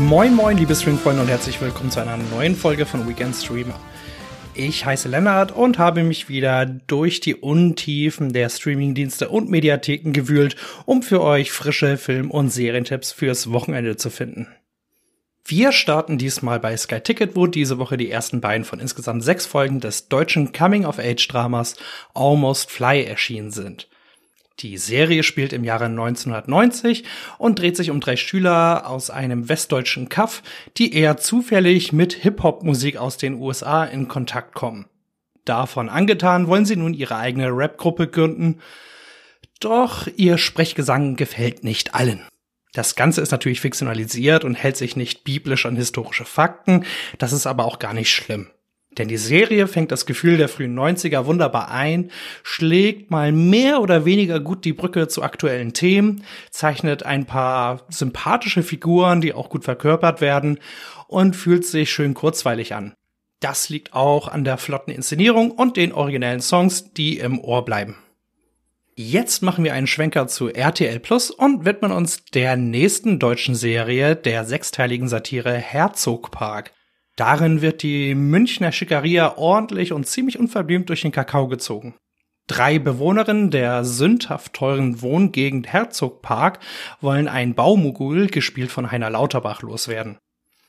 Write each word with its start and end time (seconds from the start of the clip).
Moin 0.00 0.34
moin, 0.34 0.56
liebe 0.56 0.74
Streamfreunde 0.74 1.22
und 1.22 1.28
herzlich 1.28 1.60
willkommen 1.60 1.92
zu 1.92 2.00
einer 2.00 2.16
neuen 2.16 2.56
Folge 2.56 2.84
von 2.84 3.08
Weekend 3.08 3.36
Streamer. 3.36 3.78
Ich 4.52 4.84
heiße 4.84 5.08
Lennart 5.08 5.52
und 5.52 5.78
habe 5.78 6.02
mich 6.02 6.28
wieder 6.28 6.66
durch 6.66 7.20
die 7.20 7.36
Untiefen 7.36 8.32
der 8.32 8.48
Streamingdienste 8.48 9.28
und 9.28 9.50
Mediatheken 9.50 10.10
gewühlt, 10.10 10.56
um 10.84 11.04
für 11.04 11.22
euch 11.22 11.52
frische 11.52 11.96
Film- 11.96 12.32
und 12.32 12.50
Serientipps 12.50 13.12
fürs 13.12 13.52
Wochenende 13.52 13.96
zu 13.96 14.10
finden. 14.10 14.48
Wir 15.44 15.70
starten 15.70 16.18
diesmal 16.18 16.58
bei 16.58 16.76
Sky 16.76 16.98
Ticket, 16.98 17.36
wo 17.36 17.46
diese 17.46 17.78
Woche 17.78 17.96
die 17.96 18.10
ersten 18.10 18.40
beiden 18.40 18.64
von 18.64 18.80
insgesamt 18.80 19.22
sechs 19.22 19.46
Folgen 19.46 19.78
des 19.78 20.08
deutschen 20.08 20.52
Coming-of-Age-Dramas 20.52 21.76
Almost 22.14 22.68
Fly 22.68 23.04
erschienen 23.04 23.52
sind. 23.52 23.88
Die 24.60 24.78
Serie 24.78 25.24
spielt 25.24 25.52
im 25.52 25.64
Jahre 25.64 25.86
1990 25.86 27.04
und 27.38 27.58
dreht 27.58 27.76
sich 27.76 27.90
um 27.90 28.00
drei 28.00 28.16
Schüler 28.16 28.88
aus 28.88 29.10
einem 29.10 29.48
westdeutschen 29.48 30.08
Kaff, 30.08 30.42
die 30.76 30.94
eher 30.94 31.16
zufällig 31.16 31.92
mit 31.92 32.12
Hip-Hop-Musik 32.12 32.96
aus 32.96 33.16
den 33.16 33.34
USA 33.34 33.84
in 33.84 34.06
Kontakt 34.06 34.54
kommen. 34.54 34.86
Davon 35.44 35.88
angetan 35.88 36.46
wollen 36.46 36.64
sie 36.64 36.76
nun 36.76 36.94
ihre 36.94 37.16
eigene 37.16 37.48
Rap-Gruppe 37.48 38.06
gründen, 38.06 38.60
doch 39.60 40.06
ihr 40.16 40.38
Sprechgesang 40.38 41.16
gefällt 41.16 41.64
nicht 41.64 41.94
allen. 41.94 42.22
Das 42.72 42.94
Ganze 42.96 43.20
ist 43.20 43.30
natürlich 43.30 43.60
fiktionalisiert 43.60 44.44
und 44.44 44.54
hält 44.54 44.76
sich 44.76 44.96
nicht 44.96 45.24
biblisch 45.24 45.66
an 45.66 45.76
historische 45.76 46.24
Fakten, 46.24 46.84
das 47.18 47.32
ist 47.32 47.46
aber 47.46 47.64
auch 47.64 47.78
gar 47.78 47.92
nicht 47.92 48.10
schlimm. 48.10 48.50
Denn 48.98 49.08
die 49.08 49.16
Serie 49.16 49.66
fängt 49.66 49.90
das 49.90 50.06
Gefühl 50.06 50.36
der 50.36 50.48
frühen 50.48 50.78
90er 50.78 51.26
wunderbar 51.26 51.70
ein, 51.70 52.10
schlägt 52.42 53.10
mal 53.10 53.32
mehr 53.32 53.80
oder 53.80 54.04
weniger 54.04 54.40
gut 54.40 54.64
die 54.64 54.72
Brücke 54.72 55.08
zu 55.08 55.22
aktuellen 55.22 55.72
Themen, 55.72 56.24
zeichnet 56.50 57.02
ein 57.02 57.26
paar 57.26 57.82
sympathische 57.88 58.62
Figuren, 58.62 59.20
die 59.20 59.32
auch 59.32 59.48
gut 59.48 59.64
verkörpert 59.64 60.20
werden 60.20 60.58
und 61.08 61.34
fühlt 61.34 61.64
sich 61.64 61.92
schön 61.92 62.14
kurzweilig 62.14 62.74
an. 62.74 62.94
Das 63.40 63.68
liegt 63.68 63.92
auch 63.92 64.28
an 64.28 64.44
der 64.44 64.58
flotten 64.58 64.92
Inszenierung 64.92 65.50
und 65.50 65.76
den 65.76 65.92
originellen 65.92 66.40
Songs, 66.40 66.92
die 66.94 67.18
im 67.18 67.38
Ohr 67.40 67.64
bleiben. 67.64 67.96
Jetzt 68.96 69.42
machen 69.42 69.64
wir 69.64 69.74
einen 69.74 69.88
Schwenker 69.88 70.28
zu 70.28 70.48
RTL 70.50 71.00
Plus 71.00 71.32
und 71.32 71.64
widmen 71.64 71.90
uns 71.90 72.24
der 72.26 72.56
nächsten 72.56 73.18
deutschen 73.18 73.56
Serie 73.56 74.14
der 74.14 74.44
sechsteiligen 74.44 75.08
Satire 75.08 75.52
Herzogpark. 75.52 76.72
Darin 77.16 77.62
wird 77.62 77.82
die 77.82 78.14
Münchner 78.14 78.72
Schickeria 78.72 79.36
ordentlich 79.36 79.92
und 79.92 80.06
ziemlich 80.06 80.38
unverblümt 80.38 80.88
durch 80.88 81.02
den 81.02 81.12
Kakao 81.12 81.46
gezogen. 81.46 81.94
Drei 82.46 82.78
Bewohnerinnen 82.78 83.50
der 83.50 83.84
sündhaft 83.84 84.52
teuren 84.52 85.00
Wohngegend 85.00 85.66
Herzogpark 85.66 86.58
wollen 87.00 87.28
ein 87.28 87.54
Baumogul, 87.54 88.26
gespielt 88.26 88.70
von 88.70 88.90
Heiner 88.90 89.10
Lauterbach, 89.10 89.62
loswerden. 89.62 90.18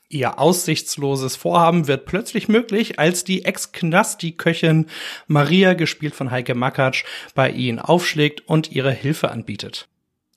Ihr 0.08 0.38
aussichtsloses 0.38 1.34
Vorhaben 1.34 1.88
wird 1.88 2.06
plötzlich 2.06 2.48
möglich, 2.48 2.98
als 3.00 3.24
die 3.24 3.44
Ex-Knasti-Köchin 3.44 4.86
Maria, 5.26 5.74
gespielt 5.74 6.14
von 6.14 6.30
Heike 6.30 6.54
Makatsch, 6.54 7.04
bei 7.34 7.50
ihnen 7.50 7.80
aufschlägt 7.80 8.48
und 8.48 8.70
ihre 8.70 8.92
Hilfe 8.92 9.32
anbietet. 9.32 9.88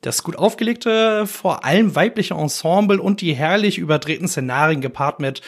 Das 0.02 0.24
gut 0.24 0.38
aufgelegte, 0.38 1.28
vor 1.28 1.66
allem 1.66 1.94
weibliche 1.96 2.34
Ensemble 2.34 3.00
und 3.00 3.22
die 3.22 3.34
herrlich 3.34 3.78
überdrehten 3.78 4.28
Szenarien 4.28 4.82
gepaart 4.82 5.20
mit 5.20 5.42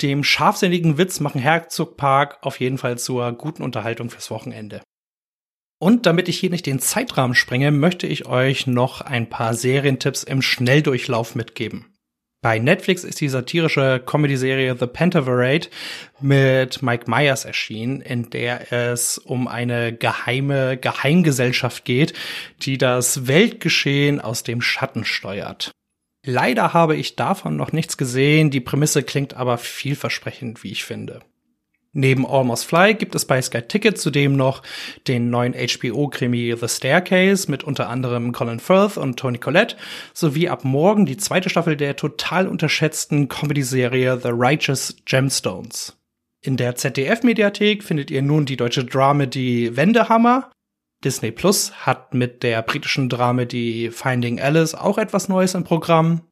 dem 0.00 0.24
scharfsinnigen 0.24 0.98
Witz 0.98 1.20
machen 1.20 1.40
Herzogpark 1.40 2.38
auf 2.42 2.60
jeden 2.60 2.78
Fall 2.78 2.98
zur 2.98 3.32
guten 3.32 3.62
Unterhaltung 3.62 4.10
fürs 4.10 4.30
Wochenende. 4.30 4.80
Und 5.80 6.06
damit 6.06 6.28
ich 6.28 6.38
hier 6.38 6.50
nicht 6.50 6.66
den 6.66 6.80
Zeitrahmen 6.80 7.34
sprenge, 7.34 7.70
möchte 7.70 8.06
ich 8.06 8.26
euch 8.26 8.66
noch 8.66 9.00
ein 9.00 9.28
paar 9.28 9.54
Serientipps 9.54 10.24
im 10.24 10.42
Schnelldurchlauf 10.42 11.34
mitgeben. 11.34 11.94
Bei 12.40 12.60
Netflix 12.60 13.02
ist 13.02 13.20
die 13.20 13.28
satirische 13.28 14.00
Comedy-Serie 14.04 14.76
The 14.78 14.86
Pentaverate 14.86 15.70
mit 16.20 16.82
Mike 16.82 17.10
Myers 17.10 17.44
erschienen, 17.44 18.00
in 18.00 18.30
der 18.30 18.72
es 18.72 19.18
um 19.18 19.48
eine 19.48 19.92
geheime 19.92 20.76
Geheimgesellschaft 20.76 21.84
geht, 21.84 22.12
die 22.62 22.78
das 22.78 23.26
Weltgeschehen 23.26 24.20
aus 24.20 24.44
dem 24.44 24.62
Schatten 24.62 25.04
steuert. 25.04 25.72
Leider 26.30 26.74
habe 26.74 26.94
ich 26.94 27.16
davon 27.16 27.56
noch 27.56 27.72
nichts 27.72 27.96
gesehen, 27.96 28.50
die 28.50 28.60
Prämisse 28.60 29.02
klingt 29.02 29.32
aber 29.32 29.56
vielversprechend, 29.56 30.62
wie 30.62 30.72
ich 30.72 30.84
finde. 30.84 31.20
Neben 31.94 32.26
Almost 32.26 32.66
Fly 32.66 32.92
gibt 32.92 33.14
es 33.14 33.24
bei 33.24 33.40
Sky 33.40 33.62
Ticket 33.62 33.96
zudem 33.96 34.36
noch 34.36 34.62
den 35.06 35.30
neuen 35.30 35.54
HBO-Krimi 35.54 36.54
The 36.54 36.68
Staircase 36.68 37.50
mit 37.50 37.64
unter 37.64 37.88
anderem 37.88 38.32
Colin 38.32 38.60
Firth 38.60 38.98
und 38.98 39.18
Tony 39.18 39.38
Collette 39.38 39.76
sowie 40.12 40.50
ab 40.50 40.66
morgen 40.66 41.06
die 41.06 41.16
zweite 41.16 41.48
Staffel 41.48 41.78
der 41.78 41.96
total 41.96 42.46
unterschätzten 42.46 43.28
Comedy-Serie 43.28 44.20
The 44.22 44.32
Righteous 44.34 44.96
Gemstones. 45.06 45.96
In 46.42 46.58
der 46.58 46.76
ZDF-Mediathek 46.76 47.82
findet 47.82 48.10
ihr 48.10 48.20
nun 48.20 48.44
die 48.44 48.58
deutsche 48.58 48.84
Dramedy 48.84 49.74
Wendehammer 49.78 50.50
Disney 51.04 51.30
Plus 51.30 51.72
hat 51.86 52.12
mit 52.12 52.42
der 52.42 52.60
britischen 52.62 53.08
Dramedy 53.08 53.90
Finding 53.92 54.40
Alice 54.40 54.74
auch 54.74 54.98
etwas 54.98 55.28
Neues 55.28 55.54
im 55.54 55.62
Programm. 55.62 56.22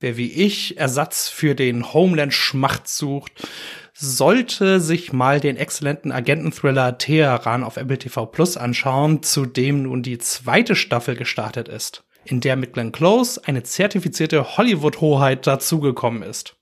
Wer 0.00 0.16
wie 0.16 0.32
ich 0.32 0.76
Ersatz 0.76 1.28
für 1.28 1.54
den 1.54 1.92
Homeland-Schmacht 1.92 2.88
sucht, 2.88 3.48
sollte 3.94 4.80
sich 4.80 5.12
mal 5.12 5.40
den 5.40 5.56
exzellenten 5.56 6.12
Agenten-Thriller 6.12 6.98
Teheran 6.98 7.64
auf 7.64 7.76
Apple 7.76 7.98
TV 7.98 8.26
Plus 8.26 8.56
anschauen, 8.56 9.22
zu 9.22 9.46
dem 9.46 9.82
nun 9.82 10.02
die 10.02 10.18
zweite 10.18 10.76
Staffel 10.76 11.16
gestartet 11.16 11.68
ist, 11.68 12.04
in 12.24 12.40
der 12.40 12.56
mit 12.56 12.72
Glenn 12.72 12.92
Close 12.92 13.40
eine 13.44 13.62
zertifizierte 13.62 14.56
Hollywood-Hoheit 14.56 15.46
dazugekommen 15.46 16.22
ist. 16.22 16.57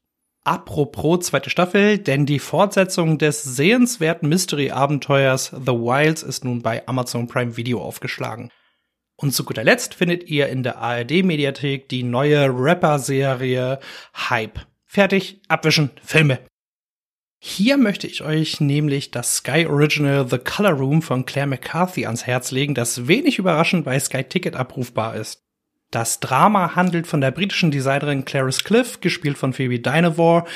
Apropos 0.47 1.27
zweite 1.27 1.51
Staffel, 1.51 1.99
denn 1.99 2.25
die 2.25 2.39
Fortsetzung 2.39 3.19
des 3.19 3.43
sehenswerten 3.43 4.29
Mystery-Abenteuers 4.29 5.47
The 5.51 5.73
Wilds 5.73 6.23
ist 6.23 6.45
nun 6.45 6.63
bei 6.63 6.87
Amazon 6.87 7.27
Prime 7.27 7.57
Video 7.57 7.83
aufgeschlagen. 7.83 8.53
Und 9.17 9.33
zu 9.33 9.43
guter 9.43 9.65
Letzt 9.65 9.95
findet 9.95 10.29
ihr 10.29 10.47
in 10.49 10.63
der 10.63 10.79
ARD-Mediathek 10.79 11.89
die 11.89 12.05
neue 12.05 12.49
Rapper-Serie 12.49 13.81
Hype. 14.15 14.61
Fertig, 14.85 15.41
abwischen, 15.49 15.91
Filme. 16.01 16.39
Hier 17.43 17.77
möchte 17.77 18.07
ich 18.07 18.23
euch 18.23 18.61
nämlich 18.61 19.11
das 19.11 19.39
Sky 19.39 19.67
Original 19.67 20.29
The 20.31 20.39
Color 20.39 20.75
Room 20.75 21.03
von 21.03 21.27
Claire 21.27 21.49
McCarthy 21.49 22.07
ans 22.07 22.25
Herz 22.25 22.53
legen, 22.53 22.77
das 22.77 23.09
wenig 23.09 23.41
überraschend 23.41 23.85
bei 23.85 23.99
Sky 23.99 24.23
Ticket 24.23 24.55
abrufbar 24.55 25.17
ist. 25.17 25.46
Das 25.91 26.19
Drama 26.19 26.75
handelt 26.75 27.07
von 27.07 27.21
der 27.21 27.31
britischen 27.31 27.71
Designerin 27.71 28.25
Clarice 28.25 28.65
Cliff, 28.65 29.01
gespielt 29.01 29.39
von 29.39 29.53
Phoebe 29.53 29.79
Dynevor, 29.79 30.47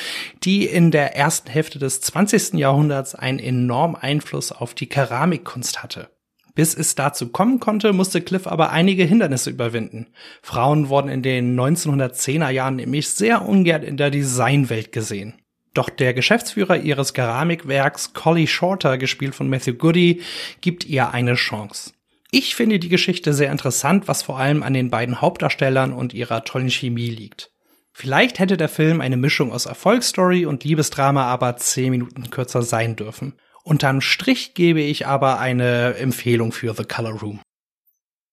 die 0.43 0.67
in 0.67 0.91
der 0.91 1.15
ersten 1.17 1.49
Hälfte 1.49 1.79
des 1.79 2.01
20. 2.01 2.55
Jahrhunderts 2.55 3.15
einen 3.15 3.39
enormen 3.39 3.97
Einfluss 3.97 4.51
auf 4.51 4.75
die 4.75 4.89
Keramikkunst 4.89 5.83
hatte. 5.83 6.11
Bis 6.55 6.75
es 6.75 6.97
dazu 6.97 7.29
kommen 7.29 7.61
konnte, 7.61 7.93
musste 7.93 8.21
Cliff 8.21 8.47
aber 8.47 8.71
einige 8.71 9.05
Hindernisse 9.05 9.51
überwinden. 9.51 10.09
Frauen 10.43 10.89
wurden 10.89 11.09
in 11.09 11.23
den 11.23 11.59
1910er 11.59 12.51
Jahren 12.51 12.77
nämlich 12.77 13.09
sehr 13.09 13.49
ungern 13.49 13.83
in 13.83 13.97
der 13.97 14.11
Designwelt 14.11 14.91
gesehen. 14.91 15.35
Doch 15.75 15.89
der 15.89 16.13
Geschäftsführer 16.13 16.77
ihres 16.77 17.15
Keramikwerks, 17.15 18.13
Collie 18.13 18.49
Shorter, 18.49 18.99
gespielt 18.99 19.37
von 19.37 19.49
Matthew 19.49 19.75
Goody, 19.75 20.23
gibt 20.61 20.85
ihr 20.85 21.13
eine 21.13 21.35
Chance. 21.35 21.93
Ich 22.33 22.55
finde 22.55 22.79
die 22.79 22.89
Geschichte 22.89 23.35
sehr 23.35 23.51
interessant, 23.51 24.07
was 24.07 24.23
vor 24.23 24.39
allem 24.39 24.63
an 24.63 24.73
den 24.73 24.89
beiden 24.89 25.21
Hauptdarstellern 25.21 25.93
und 25.93 26.15
ihrer 26.15 26.45
tollen 26.45 26.71
Chemie 26.71 27.11
liegt. 27.11 27.51
Vielleicht 27.93 28.39
hätte 28.39 28.57
der 28.57 28.69
Film 28.69 29.01
eine 29.01 29.17
Mischung 29.17 29.53
aus 29.53 29.67
Erfolgsstory 29.67 30.47
und 30.47 30.63
Liebesdrama 30.63 31.25
aber 31.25 31.57
zehn 31.57 31.91
Minuten 31.91 32.31
kürzer 32.31 32.63
sein 32.63 32.95
dürfen. 32.95 33.35
Unterm 33.65 34.01
Strich 34.01 34.55
gebe 34.55 34.81
ich 34.81 35.07
aber 35.07 35.41
eine 35.41 35.97
Empfehlung 35.97 36.53
für 36.53 36.73
The 36.73 36.85
Color 36.85 37.21
Room. 37.21 37.41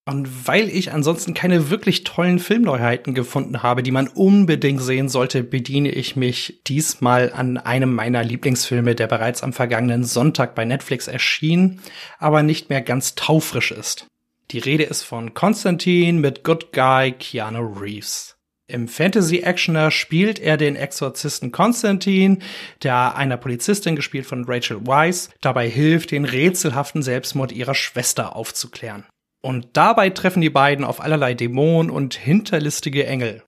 Und 0.08 0.48
weil 0.48 0.70
ich 0.70 0.94
ansonsten 0.94 1.34
keine 1.34 1.70
wirklich 1.70 2.06
tollen 2.06 2.40
Filmneuheiten 2.40 3.14
gefunden 3.14 3.62
habe, 3.62 3.84
die 3.84 3.92
man 3.92 4.08
unbedingt 4.08 4.82
sehen 4.82 5.10
sollte, 5.10 5.44
bediene 5.44 5.92
ich 5.92 6.16
mich 6.16 6.62
diesmal 6.66 7.34
an 7.34 7.58
einem 7.58 7.94
meiner 7.94 8.24
Lieblingsfilme, 8.24 8.96
der 8.96 9.08
bereits 9.08 9.44
am 9.44 9.52
vergangenen 9.52 10.06
Sonntag 10.06 10.56
bei 10.56 10.64
Netflix 10.64 11.10
erschien, 11.10 11.82
aber 12.20 12.42
nicht 12.42 12.70
mehr 12.70 12.82
ganz 12.82 13.16
taufrisch 13.16 13.72
ist. 13.72 14.08
Die 14.52 14.60
Rede 14.60 14.86
ist 14.86 15.04
von 15.04 15.34
Konstantin 15.34 16.22
mit 16.22 16.46
Good 16.46 16.72
Guy 16.72 17.12
Keanu 17.12 17.78
Reeves. 17.78 18.38
Im 18.68 18.88
Fantasy-Actioner 18.88 19.92
spielt 19.92 20.40
er 20.40 20.56
den 20.56 20.78
Exorzisten 20.78 21.52
Konstantin, 21.52 22.42
der 22.82 23.18
einer 23.18 23.36
Polizistin 23.36 23.98
gespielt 23.98 24.26
von 24.26 24.46
Rachel 24.46 24.88
Weisz 24.88 25.32
dabei 25.42 25.70
hilft, 25.70 26.12
den 26.12 26.24
rätselhaften 26.24 27.04
Selbstmord 27.04 27.52
ihrer 27.52 27.76
Schwester 27.76 28.38
aufzuklären. 28.38 29.04
Und 29.42 29.70
dabei 29.74 30.10
treffen 30.10 30.42
die 30.42 30.50
beiden 30.50 30.84
auf 30.84 31.00
allerlei 31.00 31.34
Dämonen 31.34 31.92
und 31.92 32.16
hinterlistige 32.16 33.06
Engel. 33.06 33.44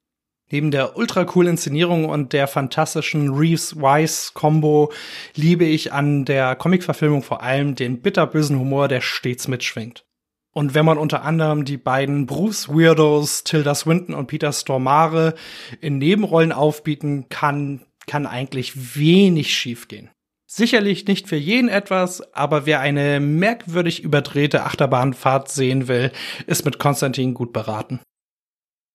Neben 0.51 0.71
der 0.71 0.97
ultra 0.97 1.25
coolen 1.25 1.51
Inszenierung 1.51 2.05
und 2.05 2.33
der 2.33 2.47
fantastischen 2.47 3.29
Reeves-Weiss-Kombo 3.33 4.91
liebe 5.35 5.65
ich 5.65 5.93
an 5.93 6.25
der 6.25 6.55
Comic-Verfilmung 6.55 7.21
vor 7.21 7.43
allem 7.43 7.75
den 7.75 8.01
bitterbösen 8.01 8.57
Humor, 8.57 8.87
der 8.87 9.01
stets 9.01 9.47
mitschwingt. 9.47 10.05
Und 10.51 10.73
wenn 10.73 10.85
man 10.85 10.97
unter 10.97 11.23
anderem 11.23 11.65
die 11.65 11.77
beiden 11.77 12.25
Bruce 12.25 12.67
Weirdos, 12.67 13.43
Tilda 13.43 13.75
Swinton 13.75 14.15
und 14.15 14.25
Peter 14.25 14.51
Stormare 14.51 15.35
in 15.81 15.99
Nebenrollen 15.99 16.51
aufbieten 16.51 17.29
kann, 17.29 17.85
kann 18.07 18.25
eigentlich 18.25 18.97
wenig 18.97 19.53
schiefgehen. 19.53 20.09
Sicherlich 20.51 21.05
nicht 21.05 21.27
für 21.27 21.35
jeden 21.35 21.69
etwas, 21.69 22.33
aber 22.33 22.65
wer 22.65 22.79
eine 22.79 23.19
merkwürdig 23.19 24.01
überdrehte 24.03 24.63
Achterbahnfahrt 24.63 25.47
sehen 25.47 25.87
will, 25.87 26.11
ist 26.47 26.65
mit 26.65 26.79
Konstantin 26.79 27.35
gut 27.35 27.53
beraten. 27.53 27.99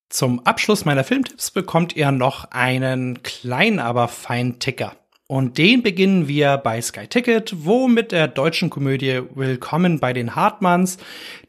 Zum 0.09 0.45
Abschluss 0.45 0.85
meiner 0.85 1.05
Filmtipps 1.05 1.53
bekommt 1.53 1.95
ihr 1.95 2.11
noch 2.11 2.51
einen 2.51 3.23
kleinen, 3.23 3.79
aber 3.79 4.09
feinen 4.09 4.59
Ticker. 4.59 4.97
Und 5.27 5.57
den 5.57 5.83
beginnen 5.83 6.29
wir 6.29 6.59
bei 6.59 6.83
Sky 6.83 7.07
Ticket, 7.07 7.65
wo 7.65 7.89
mit 7.89 8.13
der 8.13 8.29
deutschen 8.29 8.69
Komödie 8.69 9.23
Willkommen 9.35 9.99
bei 9.99 10.13
den 10.13 10.37
Hartmanns, 10.37 10.99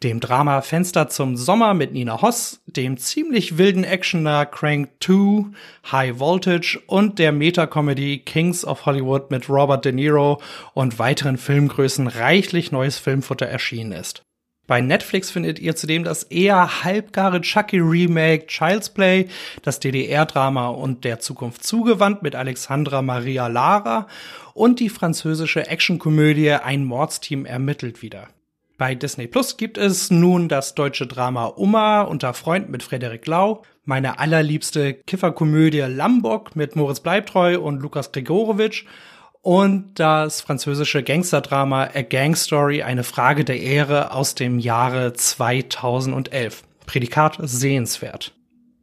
dem 0.02 0.22
Drama 0.22 0.62
Fenster 0.62 1.10
zum 1.10 1.36
Sommer 1.36 1.74
mit 1.74 1.92
Nina 1.92 2.22
Hoss, 2.22 2.62
dem 2.68 2.96
ziemlich 2.96 3.58
wilden 3.58 3.84
Actioner 3.84 4.46
Crank 4.46 4.92
2, 5.02 5.48
High 5.92 6.20
Voltage 6.20 6.80
und 6.88 7.20
der 7.20 7.34
Meta-Comedy 7.34 8.20
Kings 8.20 8.64
of 8.64 8.86
Hollywood 8.86 9.30
mit 9.30 9.50
Robert 9.50 9.84
De 9.84 9.92
Niro 9.92 10.42
und 10.74 10.98
weiteren 10.98 11.38
Filmgrößen 11.38 12.08
reichlich 12.08 12.72
neues 12.72 12.98
Filmfutter 12.98 13.48
erschienen 13.48 13.92
ist. 13.92 14.24
Bei 14.68 14.82
Netflix 14.82 15.30
findet 15.30 15.60
ihr 15.60 15.76
zudem 15.76 16.04
das 16.04 16.24
eher 16.24 16.84
halbgare 16.84 17.42
Chucky-Remake 17.42 18.48
Child's 18.48 18.90
Play, 18.90 19.28
das 19.62 19.80
DDR-Drama 19.80 20.70
und 20.70 21.04
der 21.04 21.20
Zukunft 21.20 21.64
zugewandt 21.64 22.24
mit 22.24 22.36
Alexandra 22.36 23.04
Maria 23.04 23.46
Lara 23.48 24.08
und 24.56 24.80
die 24.80 24.90
französische 24.90 25.68
Actionkomödie 25.68 26.52
Ein 26.52 26.84
Mordsteam 26.84 27.46
ermittelt 27.46 28.02
wieder. 28.02 28.28
Bei 28.78 28.96
Disney 28.96 29.28
Plus 29.28 29.56
gibt 29.56 29.78
es 29.78 30.10
nun 30.10 30.50
das 30.50 30.76
deutsche 30.76 31.06
Drama 31.08 31.46
Uma 31.46 32.02
unter 32.02 32.34
Freund 32.34 32.70
mit 32.70 32.84
Frederik 32.84 33.26
Lau, 33.28 33.62
meine 33.86 34.20
allerliebste 34.20 34.96
Kifferkomödie 34.96 35.82
Lambok 35.82 36.56
mit 36.56 36.76
Moritz 36.76 37.00
Bleibtreu 37.00 37.60
und 37.60 37.82
Lukas 37.82 38.12
Gregorowitsch 38.12 38.86
und 39.46 40.00
das 40.00 40.42
französische 40.42 41.04
Gangsterdrama 41.04 41.92
A 41.94 42.02
Gang 42.02 42.36
Story, 42.36 42.82
eine 42.82 43.04
Frage 43.04 43.46
der 43.46 43.62
Ehre 43.62 44.12
aus 44.12 44.34
dem 44.34 44.58
Jahre 44.58 45.14
2011. 45.14 46.64
Prädikat 46.88 47.38
sehenswert. 47.44 48.34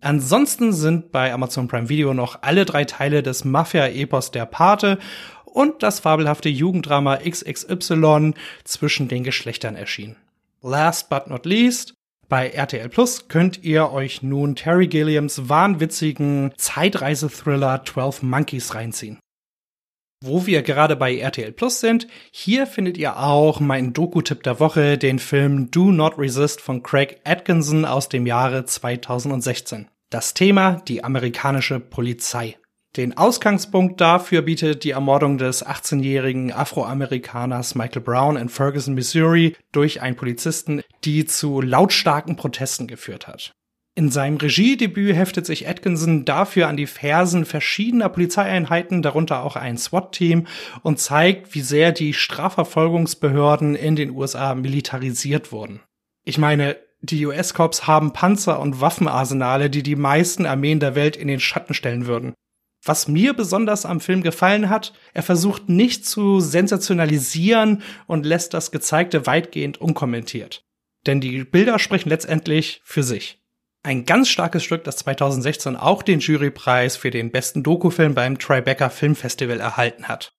Ansonsten 0.01 0.73
sind 0.73 1.11
bei 1.11 1.33
Amazon 1.33 1.67
Prime 1.67 1.89
Video 1.89 2.15
noch 2.15 2.43
alle 2.43 2.65
drei 2.65 2.85
Teile 2.85 3.25
des 3.25 3.45
Mafia-Epos 3.45 4.31
Der 4.31 4.47
Pate 4.47 5.01
und 5.45 5.83
das 5.83 5.99
fabelhafte 5.99 6.49
Jugenddrama 6.49 7.17
XXY 7.17 8.35
zwischen 8.63 9.09
den 9.09 9.25
Geschlechtern 9.25 9.75
erschienen. 9.75 10.15
Last 10.63 11.11
but 11.11 11.27
not 11.27 11.45
least, 11.45 11.93
bei 12.29 12.51
RTL 12.51 12.89
Plus 12.89 13.27
könnt 13.27 13.65
ihr 13.65 13.91
euch 13.91 14.23
nun 14.23 14.55
Terry 14.55 14.87
Gilliams 14.87 15.49
wahnwitzigen 15.49 16.53
Zeitreisethriller 16.57 17.85
12 17.85 18.23
Monkeys 18.23 18.77
reinziehen. 18.77 19.19
Wo 20.25 20.47
wir 20.47 20.63
gerade 20.63 20.95
bei 20.95 21.19
RTL 21.19 21.51
Plus 21.51 21.81
sind, 21.81 22.07
hier 22.31 22.69
findet 22.69 22.97
ihr 22.97 23.19
auch 23.19 23.59
meinen 23.59 23.93
Doku-Tipp 23.93 24.45
der 24.45 24.61
Woche, 24.61 24.97
den 24.97 25.19
Film 25.19 25.73
Do 25.73 25.91
Not 25.91 26.17
Resist 26.17 26.61
von 26.61 26.85
Craig 26.85 27.21
Atkinson 27.25 27.85
aus 27.85 28.09
dem 28.09 28.25
Jahre 28.25 28.65
2016. 28.65 29.89
Das 30.11 30.33
Thema 30.33 30.81
die 30.87 31.03
amerikanische 31.03 31.81
Polizei. 31.81 32.57
Den 32.97 33.17
Ausgangspunkt 33.17 34.01
dafür 34.01 34.43
bietet 34.43 34.85
die 34.85 34.93
Ermordung 34.93 35.39
des 35.39 35.67
18-jährigen 35.67 36.53
Afroamerikaners 36.53 37.75
Michael 37.75 38.03
Brown 38.03 38.37
in 38.37 38.49
Ferguson, 38.49 38.95
Missouri 38.95 39.57
durch 39.73 40.03
einen 40.03 40.15
Polizisten, 40.15 40.83
die 41.03 41.25
zu 41.25 41.61
lautstarken 41.61 42.37
Protesten 42.37 42.87
geführt 42.87 43.27
hat. 43.27 43.55
In 43.95 44.11
seinem 44.11 44.39
Regiedebüt 44.39 45.15
heftet 45.15 45.45
sich 45.45 45.69
Atkinson 45.69 46.25
dafür 46.25 46.69
an 46.69 46.79
die 46.79 46.87
Fersen 46.87 47.45
verschiedener 47.45 48.09
Polizeieinheiten, 48.09 49.03
darunter 49.03 49.43
auch 49.43 49.55
ein 49.55 49.77
SWAT-Team, 49.77 50.47
und 50.83 50.99
zeigt, 50.99 51.55
wie 51.55 51.61
sehr 51.61 51.93
die 51.93 52.15
Strafverfolgungsbehörden 52.15 53.75
in 53.75 53.95
den 53.95 54.11
USA 54.11 54.55
militarisiert 54.55 55.53
wurden. 55.53 55.81
Ich 56.25 56.39
meine, 56.39 56.77
die 57.03 57.27
US-Cops 57.27 57.87
haben 57.87 58.15
Panzer 58.15 58.61
und 58.61 58.81
Waffenarsenale, 58.81 59.69
die 59.69 59.83
die 59.83 59.97
meisten 59.97 60.47
Armeen 60.47 60.81
der 60.81 60.95
Welt 60.95 61.17
in 61.17 61.29
den 61.29 61.41
Schatten 61.41 61.75
stellen 61.75 62.07
würden. 62.07 62.33
Was 62.85 63.09
mir 63.09 63.35
besonders 63.35 63.85
am 63.85 64.01
Film 64.01 64.23
gefallen 64.23 64.71
hat, 64.71 64.95
er 65.13 65.23
versucht 65.23 65.69
nicht 65.69 66.07
zu 66.07 66.41
sensationalisieren 66.41 67.83
und 68.07 68.25
lässt 68.25 68.55
das 68.55 68.71
Gezeigte 68.71 69.27
weitgehend 69.27 69.81
unkommentiert. 69.81 70.65
Denn 71.07 71.21
die 71.21 71.45
Bilder 71.45 71.79
sprechen 71.79 72.09
letztendlich 72.09 72.81
für 72.85 73.03
sich. 73.03 73.42
Ein 73.85 74.05
ganz 74.05 74.29
starkes 74.29 74.63
Stück, 74.63 74.85
das 74.85 74.97
2016 74.99 75.77
auch 75.77 76.05
den 76.05 76.21
Jurypreis 76.21 76.97
für 76.97 77.11
den 77.11 77.33
besten 77.33 77.65
Dokufilm 77.65 78.15
beim 78.15 78.39
Tribeca 78.39 78.89
Filmfestival 78.89 79.59
erhalten 79.59 80.07
hat. 80.07 80.33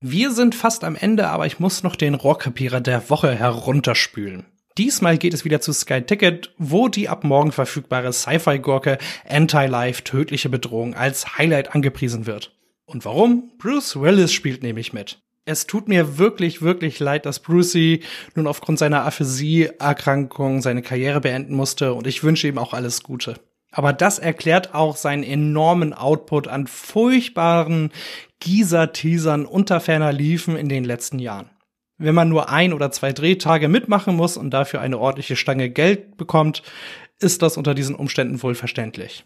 Wir 0.00 0.30
sind 0.30 0.54
fast 0.54 0.84
am 0.84 0.94
Ende, 0.94 1.28
aber 1.28 1.46
ich 1.46 1.58
muss 1.58 1.82
noch 1.82 1.96
den 1.96 2.14
Rohrkrepierer 2.14 2.80
der 2.80 3.10
Woche 3.10 3.34
herunterspülen. 3.34 4.46
Diesmal 4.78 5.18
geht 5.18 5.34
es 5.34 5.44
wieder 5.44 5.60
zu 5.60 5.72
Sky 5.72 6.02
Ticket, 6.02 6.54
wo 6.56 6.88
die 6.88 7.08
ab 7.08 7.24
morgen 7.24 7.50
verfügbare 7.50 8.12
Sci-Fi-Gurke 8.12 8.98
Anti-Life 9.28 10.04
tödliche 10.04 10.48
Bedrohung 10.48 10.94
als 10.94 11.36
Highlight 11.38 11.74
angepriesen 11.74 12.26
wird. 12.26 12.56
Und 12.84 13.04
warum? 13.04 13.52
Bruce 13.58 14.00
Willis 14.00 14.32
spielt 14.32 14.62
nämlich 14.62 14.92
mit 14.92 15.20
es 15.46 15.66
tut 15.66 15.88
mir 15.88 16.18
wirklich, 16.18 16.62
wirklich 16.62 17.00
leid, 17.00 17.26
dass 17.26 17.40
Brucey 17.40 18.02
nun 18.34 18.46
aufgrund 18.46 18.78
seiner 18.78 19.04
Aphasie-Erkrankung 19.04 20.62
seine 20.62 20.82
Karriere 20.82 21.20
beenden 21.20 21.54
musste 21.54 21.94
und 21.94 22.06
ich 22.06 22.22
wünsche 22.22 22.48
ihm 22.48 22.58
auch 22.58 22.72
alles 22.72 23.02
Gute. 23.02 23.34
Aber 23.70 23.92
das 23.92 24.18
erklärt 24.18 24.74
auch 24.74 24.96
seinen 24.96 25.24
enormen 25.24 25.92
Output 25.92 26.48
an 26.48 26.66
furchtbaren 26.66 27.90
Gießer-Teasern 28.40 29.46
unter 29.46 29.80
ferner 29.80 30.12
Liefen 30.12 30.56
in 30.56 30.68
den 30.68 30.84
letzten 30.84 31.18
Jahren. 31.18 31.50
Wenn 31.98 32.14
man 32.14 32.28
nur 32.28 32.50
ein 32.50 32.72
oder 32.72 32.90
zwei 32.90 33.12
Drehtage 33.12 33.68
mitmachen 33.68 34.16
muss 34.16 34.36
und 34.36 34.50
dafür 34.50 34.80
eine 34.80 34.98
ordentliche 34.98 35.36
Stange 35.36 35.70
Geld 35.70 36.16
bekommt, 36.16 36.62
ist 37.20 37.42
das 37.42 37.56
unter 37.56 37.74
diesen 37.74 37.94
Umständen 37.94 38.42
wohl 38.42 38.54
verständlich. 38.54 39.24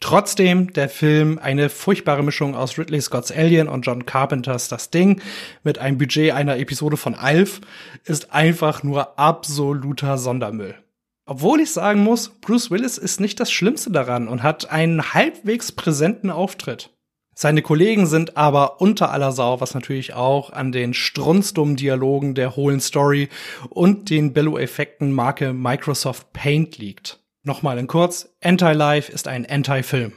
Trotzdem 0.00 0.72
der 0.72 0.88
Film 0.88 1.38
eine 1.38 1.70
furchtbare 1.70 2.22
Mischung 2.22 2.54
aus 2.54 2.76
Ridley 2.76 3.00
Scott's 3.00 3.32
Alien 3.32 3.68
und 3.68 3.86
John 3.86 4.04
Carpenters 4.04 4.68
Das 4.68 4.90
Ding 4.90 5.22
mit 5.62 5.78
einem 5.78 5.98
Budget 5.98 6.32
einer 6.32 6.58
Episode 6.58 6.96
von 6.96 7.14
Alf 7.14 7.60
ist 8.04 8.32
einfach 8.32 8.82
nur 8.82 9.18
absoluter 9.18 10.18
Sondermüll. 10.18 10.74
Obwohl 11.26 11.60
ich 11.60 11.72
sagen 11.72 12.04
muss, 12.04 12.28
Bruce 12.28 12.70
Willis 12.70 12.98
ist 12.98 13.18
nicht 13.18 13.40
das 13.40 13.50
Schlimmste 13.50 13.90
daran 13.90 14.28
und 14.28 14.42
hat 14.42 14.70
einen 14.70 15.14
halbwegs 15.14 15.72
präsenten 15.72 16.30
Auftritt. 16.30 16.90
Seine 17.34 17.62
Kollegen 17.62 18.06
sind 18.06 18.36
aber 18.36 18.80
unter 18.80 19.10
aller 19.10 19.32
Sau, 19.32 19.60
was 19.60 19.74
natürlich 19.74 20.14
auch 20.14 20.50
an 20.50 20.70
den 20.70 20.94
strunzdummen 20.94 21.76
Dialogen 21.76 22.34
der 22.34 22.54
hohlen 22.56 22.80
Story 22.80 23.28
und 23.70 24.10
den 24.10 24.32
Bello-Effekten 24.32 25.12
Marke 25.12 25.52
Microsoft 25.52 26.32
Paint 26.32 26.78
liegt. 26.78 27.23
Nochmal 27.46 27.78
in 27.78 27.86
kurz, 27.86 28.30
Anti-Life 28.42 29.12
ist 29.12 29.28
ein 29.28 29.44
Anti-Film. 29.44 30.14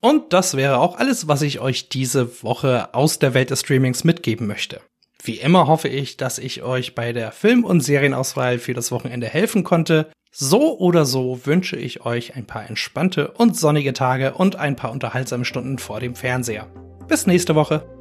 Und 0.00 0.34
das 0.34 0.58
wäre 0.58 0.78
auch 0.78 0.98
alles, 0.98 1.26
was 1.26 1.40
ich 1.40 1.58
euch 1.58 1.88
diese 1.88 2.42
Woche 2.42 2.94
aus 2.94 3.18
der 3.18 3.32
Welt 3.32 3.48
des 3.48 3.60
Streamings 3.60 4.04
mitgeben 4.04 4.46
möchte. 4.46 4.82
Wie 5.22 5.36
immer 5.36 5.66
hoffe 5.66 5.88
ich, 5.88 6.18
dass 6.18 6.38
ich 6.38 6.62
euch 6.62 6.94
bei 6.94 7.14
der 7.14 7.32
Film- 7.32 7.64
und 7.64 7.80
Serienauswahl 7.80 8.58
für 8.58 8.74
das 8.74 8.92
Wochenende 8.92 9.26
helfen 9.26 9.64
konnte. 9.64 10.10
So 10.30 10.78
oder 10.78 11.06
so 11.06 11.46
wünsche 11.46 11.76
ich 11.76 12.04
euch 12.04 12.36
ein 12.36 12.46
paar 12.46 12.68
entspannte 12.68 13.32
und 13.32 13.56
sonnige 13.56 13.94
Tage 13.94 14.34
und 14.34 14.54
ein 14.56 14.76
paar 14.76 14.92
unterhaltsame 14.92 15.46
Stunden 15.46 15.78
vor 15.78 15.98
dem 15.98 16.14
Fernseher. 16.14 16.66
Bis 17.08 17.26
nächste 17.26 17.54
Woche. 17.54 17.97